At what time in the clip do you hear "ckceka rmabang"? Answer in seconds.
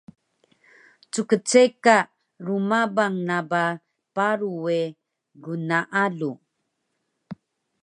1.13-3.17